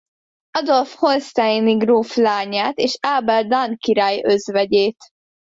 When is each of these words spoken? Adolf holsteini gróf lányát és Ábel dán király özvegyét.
Adolf 0.59 0.95
holsteini 0.95 1.77
gróf 1.77 2.15
lányát 2.15 2.79
és 2.79 2.97
Ábel 3.01 3.43
dán 3.43 3.77
király 3.77 4.21
özvegyét. 4.25 4.97